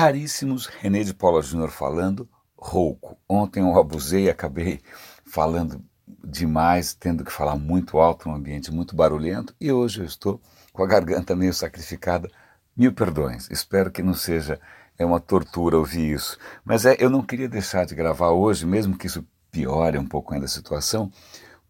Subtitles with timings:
[0.00, 3.18] raríssimos, René de Paula Júnior falando, rouco.
[3.28, 4.80] Ontem eu abusei, acabei
[5.26, 5.84] falando
[6.24, 10.40] demais, tendo que falar muito alto num ambiente muito barulhento, e hoje eu estou
[10.72, 12.30] com a garganta meio sacrificada.
[12.74, 14.58] Mil perdões, espero que não seja
[14.96, 16.38] é uma tortura ouvir isso.
[16.64, 20.32] Mas é, eu não queria deixar de gravar hoje, mesmo que isso piore um pouco
[20.32, 21.12] ainda a situação,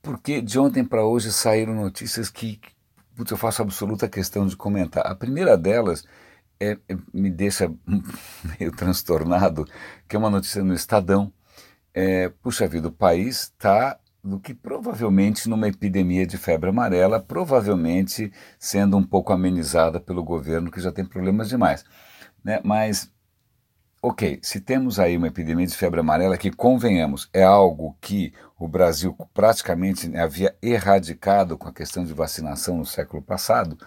[0.00, 2.60] porque de ontem para hoje saíram notícias que
[3.16, 5.04] putz, eu faço absoluta questão de comentar.
[5.04, 6.04] A primeira delas
[6.60, 7.72] é, é, me deixa
[8.60, 9.66] meio transtornado,
[10.06, 11.32] que é uma notícia no Estadão.
[11.92, 18.30] É, puxa vida, o país está do que provavelmente numa epidemia de febre amarela, provavelmente
[18.58, 21.84] sendo um pouco amenizada pelo governo que já tem problemas demais.
[22.44, 22.60] Né?
[22.62, 23.10] Mas,
[24.02, 28.68] ok, se temos aí uma epidemia de febre amarela, que convenhamos, é algo que o
[28.68, 33.78] Brasil praticamente havia erradicado com a questão de vacinação no século passado,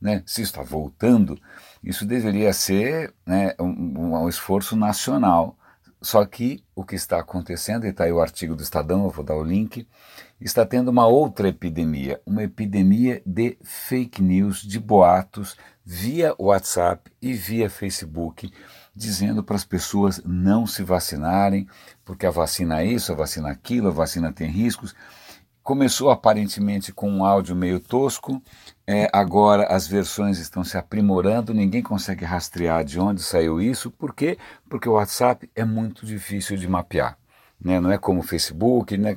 [0.00, 0.22] né?
[0.24, 1.36] se está voltando,
[1.82, 5.56] isso deveria ser né, um, um esforço nacional.
[6.02, 9.24] Só que o que está acontecendo, e está aí o artigo do Estadão, eu vou
[9.24, 9.86] dar o link,
[10.40, 17.34] está tendo uma outra epidemia, uma epidemia de fake news, de boatos, via WhatsApp e
[17.34, 18.50] via Facebook,
[18.96, 21.68] dizendo para as pessoas não se vacinarem,
[22.04, 24.94] porque a vacina é isso, a vacina é aquilo, a vacina tem riscos.
[25.70, 28.42] Começou aparentemente com um áudio meio tosco,
[28.84, 34.12] é, agora as versões estão se aprimorando, ninguém consegue rastrear de onde saiu isso, por
[34.12, 34.36] quê?
[34.68, 37.16] Porque o WhatsApp é muito difícil de mapear,
[37.64, 37.78] né?
[37.78, 39.14] não é como o Facebook, né?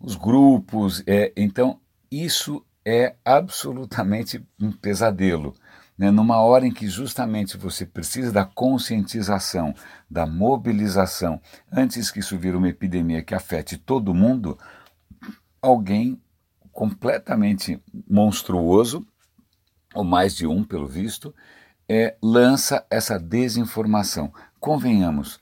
[0.00, 1.78] os grupos, é, então
[2.10, 5.54] isso é absolutamente um pesadelo.
[5.96, 6.10] Né?
[6.10, 9.72] Numa hora em que justamente você precisa da conscientização,
[10.10, 14.58] da mobilização, antes que isso vire uma epidemia que afete todo mundo,
[15.64, 16.20] alguém
[16.72, 19.06] completamente monstruoso,
[19.94, 21.34] ou mais de um pelo visto,
[21.88, 24.32] é, lança essa desinformação.
[24.58, 25.40] Convenhamos,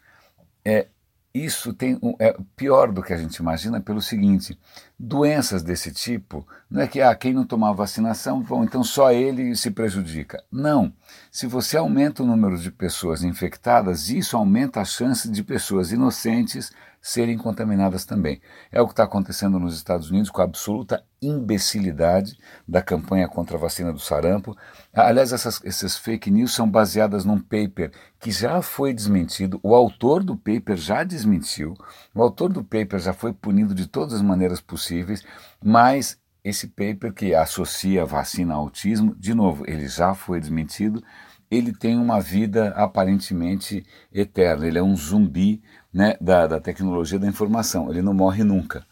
[0.65, 0.89] é,
[1.35, 4.59] isso tem é pior do que a gente imagina pelo seguinte:
[4.99, 9.57] doenças desse tipo, não é que ah, quem não tomar vacinação, bom, então só ele
[9.57, 10.45] se prejudica.
[10.53, 10.93] Não.
[11.31, 16.71] Se você aumenta o número de pessoas infectadas, isso aumenta a chance de pessoas inocentes
[17.03, 18.41] serem contaminadas também.
[18.71, 23.57] É o que está acontecendo nos Estados Unidos com a absoluta imbecilidade da campanha contra
[23.57, 24.57] a vacina do sarampo.
[24.95, 30.23] Aliás, essas, essas fake news são baseadas num paper que já foi desmentido, o autor
[30.23, 31.75] do paper já desmentiu,
[32.15, 35.25] o autor do paper já foi punido de todas as maneiras possíveis,
[35.63, 41.03] mas esse paper que associa a vacina ao autismo, de novo, ele já foi desmentido,
[41.51, 45.63] ele tem uma vida aparentemente eterna, ele é um zumbi
[45.93, 48.87] né, da, da tecnologia da informação, ele não morre nunca.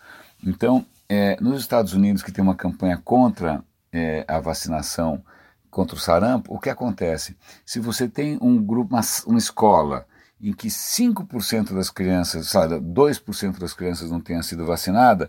[0.44, 5.22] Então, é, nos Estados Unidos, que tem uma campanha contra é, a vacinação
[5.70, 7.36] contra o sarampo, o que acontece?
[7.64, 10.06] Se você tem um grupo, uma, uma escola
[10.40, 15.28] em que 5% das crianças, sabe, 2% das crianças não tenham sido vacinadas,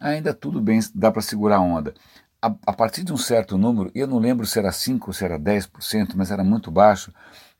[0.00, 1.94] ainda tudo bem, dá para segurar a onda.
[2.42, 5.24] A, a, partir de um certo número, eu não lembro se era 5% ou se
[5.24, 7.12] era 10%, mas era muito baixo,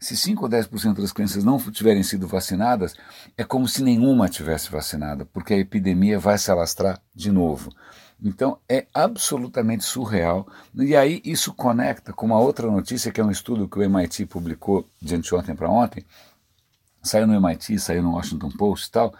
[0.02, 2.96] se 5 ou 10% das crianças não tiverem sido vacinadas,
[3.36, 7.72] é como se nenhuma tivesse vacinada, porque a epidemia vai se alastrar de novo.
[8.20, 10.46] Então é absolutamente surreal.
[10.74, 14.26] E aí isso conecta com uma outra notícia, que é um estudo que o MIT
[14.26, 16.04] publicou de anteontem para ontem,
[17.02, 19.14] saiu no MIT, saiu no Washington Post e tal.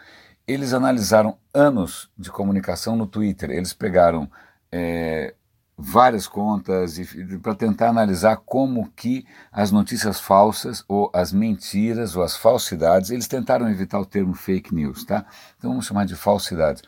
[0.46, 3.50] Eles analisaram anos de comunicação no Twitter.
[3.50, 4.30] Eles pegaram
[4.70, 5.34] é,
[5.76, 6.98] várias contas
[7.42, 13.26] para tentar analisar como que as notícias falsas ou as mentiras ou as falsidades, eles
[13.26, 15.24] tentaram evitar o termo fake news, tá?
[15.58, 16.82] Então vamos chamar de falsidades.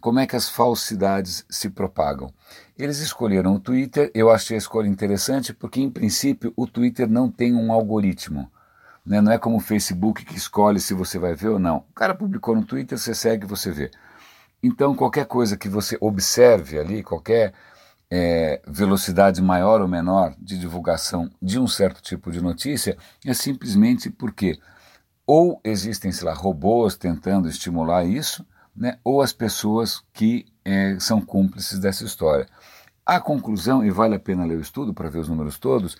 [0.00, 2.32] Como é que as falsidades se propagam?
[2.78, 7.30] Eles escolheram o Twitter, eu achei a escolha interessante porque em princípio o Twitter não
[7.30, 8.50] tem um algoritmo.
[9.04, 9.20] Né?
[9.20, 11.84] Não é como o Facebook que escolhe se você vai ver ou não.
[11.90, 13.90] O cara publicou no Twitter, você segue, você vê.
[14.62, 17.52] Então qualquer coisa que você observe ali, qualquer
[18.10, 24.10] é, velocidade maior ou menor de divulgação de um certo tipo de notícia é simplesmente
[24.10, 24.58] porque
[25.26, 31.20] ou existem, sei lá, robôs tentando estimular isso, né, ou as pessoas que é, são
[31.20, 32.48] cúmplices dessa história.
[33.06, 35.96] A conclusão, e vale a pena ler o estudo para ver os números todos,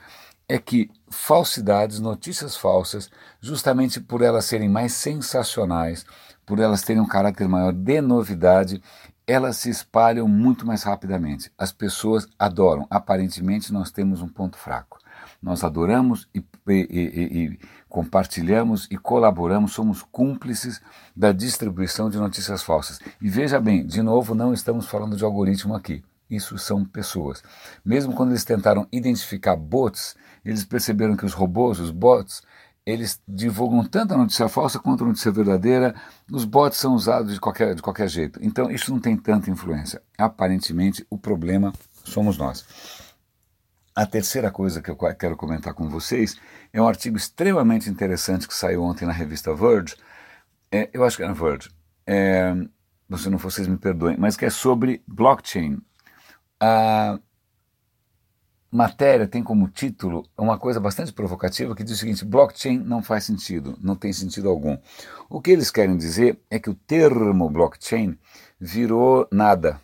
[0.49, 3.09] é que falsidades, notícias falsas,
[3.41, 6.05] justamente por elas serem mais sensacionais,
[6.45, 8.83] por elas terem um caráter maior de novidade,
[9.31, 11.53] elas se espalham muito mais rapidamente.
[11.57, 12.85] As pessoas adoram.
[12.91, 14.99] Aparentemente, nós temos um ponto fraco.
[15.41, 20.81] Nós adoramos e, e, e, e, compartilhamos e colaboramos, somos cúmplices
[21.15, 22.99] da distribuição de notícias falsas.
[23.21, 26.03] E veja bem, de novo, não estamos falando de algoritmo aqui.
[26.29, 27.41] Isso são pessoas.
[27.85, 32.43] Mesmo quando eles tentaram identificar bots, eles perceberam que os robôs, os bots,
[32.91, 35.95] eles divulgam tanto a notícia falsa quanto notícia verdadeira,
[36.31, 38.39] os bots são usados de qualquer, de qualquer jeito.
[38.43, 40.03] Então isso não tem tanta influência.
[40.19, 41.73] Aparentemente o problema
[42.05, 42.65] somos nós.
[43.95, 46.37] A terceira coisa que eu quero comentar com vocês
[46.73, 49.97] é um artigo extremamente interessante que saiu ontem na revista Verge.
[50.71, 51.71] É, eu acho que é na Verge.
[52.07, 52.55] É,
[53.17, 55.79] se não vocês me perdoem, mas que é sobre blockchain.
[56.61, 57.19] A
[58.71, 63.25] matéria tem como título uma coisa bastante provocativa que diz o seguinte: blockchain não faz
[63.25, 64.79] sentido, não tem sentido algum.
[65.29, 68.17] O que eles querem dizer é que o termo blockchain
[68.61, 69.81] virou nada,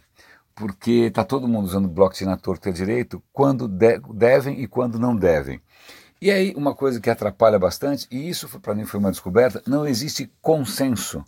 [0.55, 5.17] porque está todo mundo usando blockchain na torta direito quando de devem e quando não
[5.17, 5.61] devem.
[6.21, 9.87] E aí, uma coisa que atrapalha bastante, e isso para mim foi uma descoberta, não
[9.87, 11.23] existe consenso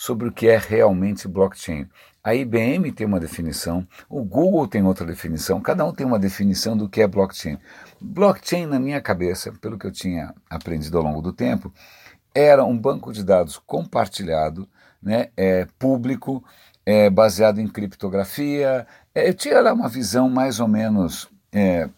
[0.00, 1.86] sobre o que é realmente blockchain.
[2.24, 6.74] A IBM tem uma definição, o Google tem outra definição, cada um tem uma definição
[6.74, 7.58] do que é blockchain.
[8.00, 11.70] Blockchain, na minha cabeça, pelo que eu tinha aprendido ao longo do tempo,
[12.34, 14.66] era um banco de dados compartilhado,
[15.02, 16.42] né, é, público,
[16.86, 18.86] é, baseado em criptografia.
[19.14, 21.90] É, eu tinha lá uma visão mais ou menos é,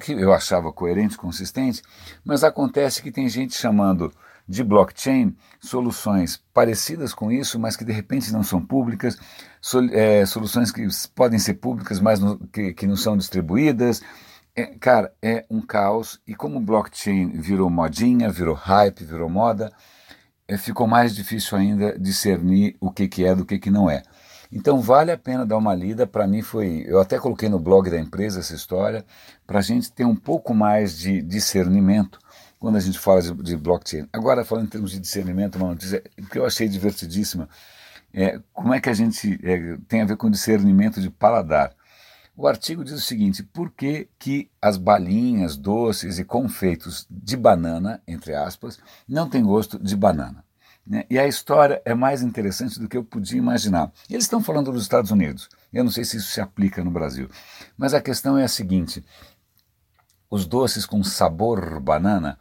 [0.00, 1.82] que eu achava coerente, consistente,
[2.24, 4.12] mas acontece que tem gente chamando
[4.48, 9.18] de blockchain, soluções parecidas com isso, mas que de repente não são públicas,
[9.60, 14.02] sol, é, soluções que podem ser públicas, mas no, que, que não são distribuídas.
[14.56, 16.20] É, cara, é um caos.
[16.26, 19.70] E como blockchain virou modinha, virou hype, virou moda,
[20.48, 24.02] é, ficou mais difícil ainda discernir o que, que é do que, que não é.
[24.50, 26.06] Então vale a pena dar uma lida.
[26.06, 29.04] Para mim foi, eu até coloquei no blog da empresa essa história
[29.46, 32.18] para a gente ter um pouco mais de discernimento
[32.58, 34.08] quando a gente fala de, de, blockchain.
[34.12, 37.48] Agora, falando em termos de discernimento, uma notícia que eu achei divertidíssima,
[38.12, 41.74] é como é que a gente é, tem a ver com discernimento de paladar.
[42.36, 48.02] O artigo diz o seguinte: por que, que as balinhas, doces e confeitos de banana,
[48.06, 48.78] entre aspas,
[49.08, 50.44] não têm gosto de banana?
[50.86, 51.04] Né?
[51.10, 53.92] E a história é mais interessante do que eu podia imaginar.
[54.08, 55.48] Eles estão falando dos Estados Unidos.
[55.70, 57.28] Eu não sei se isso se aplica no Brasil.
[57.76, 59.04] Mas a questão é a seguinte:
[60.30, 62.38] os doces com sabor banana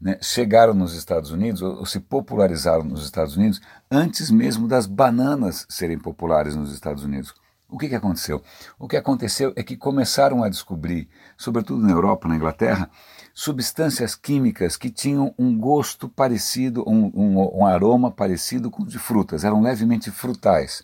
[0.00, 3.60] né, chegaram nos Estados Unidos, ou, ou, se popularizaram nos Estados Unidos,
[3.90, 7.34] antes mesmo das bananas serem populares nos Estados Unidos.
[7.68, 8.42] O que, que aconteceu?
[8.78, 12.90] O que aconteceu é que começaram a descobrir, sobretudo na Europa, na Inglaterra,
[13.32, 18.98] substâncias químicas que tinham um gosto parecido, um, um, um aroma parecido com o de
[18.98, 20.82] frutas, eram levemente frutais.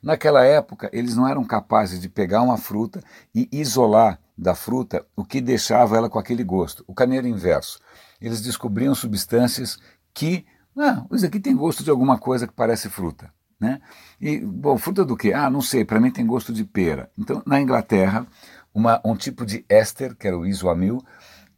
[0.00, 3.02] Naquela época, eles não eram capazes de pegar uma fruta
[3.34, 6.84] e isolar da fruta o que deixava ela com aquele gosto.
[6.86, 7.80] O era inverso.
[8.24, 9.78] Eles descobriam substâncias
[10.14, 10.46] que,
[10.78, 13.30] ah, isso aqui tem gosto de alguma coisa que parece fruta.
[13.60, 13.80] Né?
[14.18, 15.34] E, bom, fruta do quê?
[15.34, 17.10] Ah, não sei, para mim tem gosto de pera.
[17.18, 18.26] Então, na Inglaterra,
[18.72, 21.02] uma, um tipo de éster, que era o isoamil,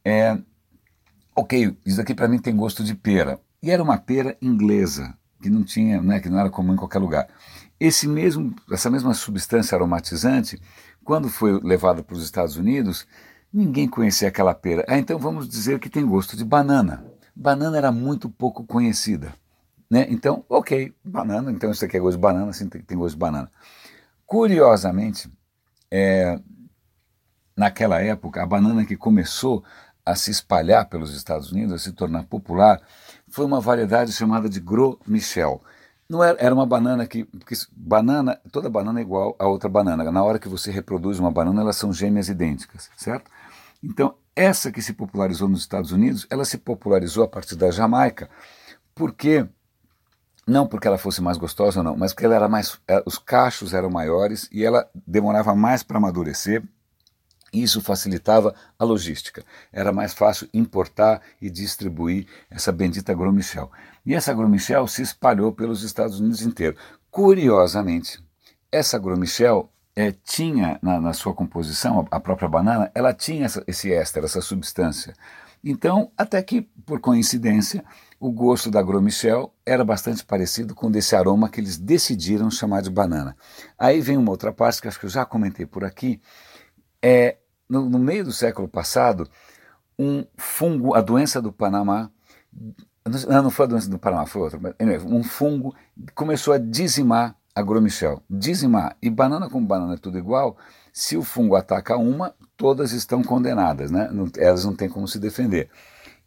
[0.05, 0.37] é,
[1.37, 3.41] ok, isso aqui para mim tem gosto de pera.
[3.63, 6.99] E era uma pera inglesa, que não tinha, né, que não era comum em qualquer
[6.99, 7.29] lugar.
[7.79, 10.61] Esse mesmo, essa mesma substância aromatizante,
[11.05, 13.07] quando foi levada para os Estados Unidos,
[13.53, 14.85] ninguém conhecia aquela pera.
[14.89, 17.05] Ah, então vamos dizer que tem gosto de banana.
[17.35, 19.35] Banana era muito pouco conhecida.
[19.91, 20.07] Né?
[20.11, 23.21] Então, ok, banana, então isso aqui é gosto de banana, sim, tem, tem gosto de
[23.21, 23.51] banana.
[24.27, 25.31] Curiosamente,
[25.91, 26.41] é,
[27.57, 29.63] naquela época, a banana que começou
[30.05, 32.81] a se espalhar pelos Estados Unidos, a se tornar popular,
[33.29, 35.63] foi uma variedade chamada de Gros Michel.
[36.09, 37.27] Não era, era uma banana que,
[37.73, 40.11] banana, toda banana é igual a outra banana.
[40.13, 43.31] Na hora que você reproduz uma banana, elas são gêmeas idênticas, certo?
[43.83, 48.31] Então, essa que se popularizou nos Estados Unidos, ela se popularizou a partir da Jamaica,
[48.95, 49.47] porque
[50.47, 53.75] não porque ela fosse mais gostosa não, mas porque ela era mais, eh, os cachos
[53.75, 56.63] eram maiores e ela demorava mais para amadurecer.
[57.53, 59.45] Isso facilitava a logística.
[59.73, 63.71] Era mais fácil importar e distribuir essa bendita Gromichel.
[64.05, 66.77] E essa Gromichel se espalhou pelos Estados Unidos inteiro.
[67.11, 68.23] Curiosamente,
[68.71, 73.65] essa Gromichel é, tinha na, na, sua composição, a, a, própria banana, ela tinha essa,
[73.67, 75.15] esse éster, essa substância.
[75.65, 77.83] Então, até que, por coincidência,
[78.21, 82.91] o gosto da Gromichel era bastante parecido com desse aroma que eles decidiram chamar de
[82.91, 83.37] banana.
[83.79, 86.21] Aí vem uma outra parte que acho que eu já comentei por aqui.
[87.09, 87.37] É,
[87.69, 89.31] no, no meio do século passado,
[89.97, 92.11] um fungo, a doença do Panamá,
[93.05, 95.73] não, não foi a doença do Panamá, foi outra, mas, um fungo
[96.17, 98.21] começou a dizimar agromichel.
[98.29, 98.97] Dizimar.
[99.01, 100.57] E banana com banana é tudo igual.
[100.93, 104.11] Se o fungo ataca uma, todas estão condenadas, né?
[104.11, 105.71] Não, elas não têm como se defender.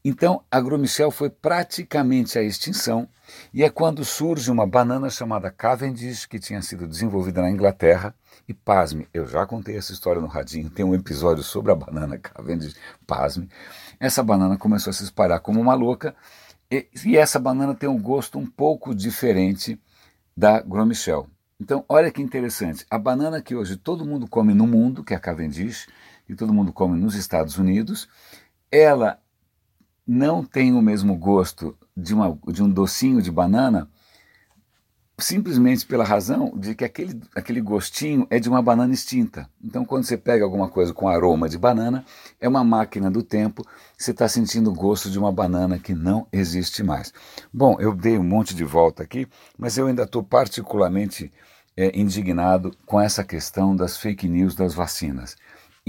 [0.03, 3.07] Então, a agromichel foi praticamente à extinção,
[3.53, 8.15] e é quando surge uma banana chamada Cavendish, que tinha sido desenvolvida na Inglaterra.
[8.47, 12.17] E pasme, eu já contei essa história no Radinho, tem um episódio sobre a banana
[12.17, 12.75] Cavendish,
[13.05, 13.49] pasme.
[13.99, 16.15] Essa banana começou a se espalhar como uma louca,
[16.71, 19.79] E, e essa banana tem um gosto um pouco diferente
[20.37, 21.27] da Gromichel.
[21.59, 22.85] Então, olha que interessante.
[22.89, 25.87] A banana que hoje todo mundo come no mundo, que é a Cavendish,
[26.27, 28.07] e todo mundo come nos Estados Unidos,
[28.71, 29.19] ela
[30.11, 33.87] não tem o mesmo gosto de, uma, de um docinho de banana
[35.19, 39.47] simplesmente pela razão de que aquele, aquele gostinho é de uma banana extinta.
[39.63, 42.03] Então, quando você pega alguma coisa com aroma de banana,
[42.41, 43.63] é uma máquina do tempo,
[43.95, 47.13] você está sentindo o gosto de uma banana que não existe mais.
[47.53, 49.27] Bom, eu dei um monte de volta aqui,
[49.59, 51.31] mas eu ainda estou particularmente
[51.77, 55.35] é, indignado com essa questão das fake news das vacinas.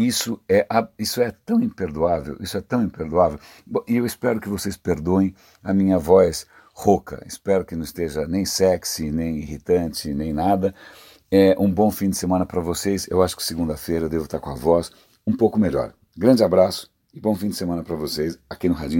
[0.00, 0.66] Isso é,
[0.98, 3.38] isso é tão imperdoável, isso é tão imperdoável.
[3.86, 7.22] E eu espero que vocês perdoem a minha voz rouca.
[7.26, 10.74] Espero que não esteja nem sexy, nem irritante, nem nada.
[11.30, 13.06] É um bom fim de semana para vocês.
[13.10, 14.90] Eu acho que segunda-feira devo estar com a voz
[15.26, 15.92] um pouco melhor.
[16.16, 18.98] Grande abraço e bom fim de semana para vocês aqui no Radinho de